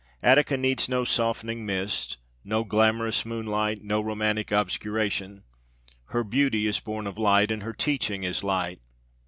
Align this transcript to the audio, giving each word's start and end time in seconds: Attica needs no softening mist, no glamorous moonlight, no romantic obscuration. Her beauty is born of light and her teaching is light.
Attica 0.23 0.57
needs 0.57 0.89
no 0.89 1.03
softening 1.03 1.63
mist, 1.63 2.17
no 2.43 2.63
glamorous 2.63 3.23
moonlight, 3.23 3.83
no 3.83 4.01
romantic 4.01 4.51
obscuration. 4.51 5.43
Her 6.05 6.23
beauty 6.23 6.65
is 6.65 6.79
born 6.79 7.05
of 7.05 7.19
light 7.19 7.51
and 7.51 7.61
her 7.61 7.73
teaching 7.73 8.23
is 8.23 8.43
light. 8.43 8.79